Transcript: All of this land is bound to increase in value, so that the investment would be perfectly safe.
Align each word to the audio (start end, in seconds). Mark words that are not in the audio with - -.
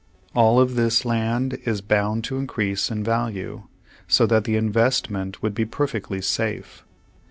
All 0.33 0.59
of 0.59 0.73
this 0.73 1.05
land 1.05 1.59
is 1.63 1.81
bound 1.81 2.23
to 2.23 2.39
increase 2.39 2.89
in 2.89 3.03
value, 3.03 3.67
so 4.07 4.25
that 4.25 4.45
the 4.45 4.55
investment 4.55 5.43
would 5.43 5.53
be 5.53 5.63
perfectly 5.63 6.21
safe. 6.21 6.83